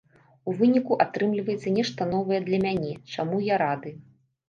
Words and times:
У 0.51 0.55
выніку 0.61 0.97
атрымліваецца 1.05 1.75
нешта 1.77 2.01
новае 2.17 2.43
для 2.51 2.63
мяне, 2.67 2.99
чаму 3.15 3.47
я 3.55 3.65
рады. 3.69 3.99